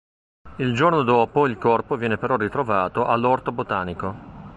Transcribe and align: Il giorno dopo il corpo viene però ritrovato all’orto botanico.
Il 0.55 0.73
giorno 0.73 1.03
dopo 1.03 1.45
il 1.45 1.59
corpo 1.59 1.95
viene 1.95 2.17
però 2.17 2.35
ritrovato 2.35 3.05
all’orto 3.05 3.51
botanico. 3.51 4.15